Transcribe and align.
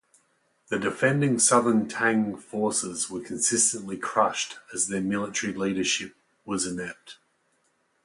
The 0.69 0.79
defending 0.79 1.37
Southern 1.37 1.87
Tang 1.87 2.35
forces 2.35 3.07
were 3.11 3.21
consistently 3.21 3.97
crushed 3.97 4.57
as 4.73 4.87
their 4.87 4.99
military 4.99 5.53
leadership 5.53 6.15
was 6.43 6.65
inept. 6.65 7.19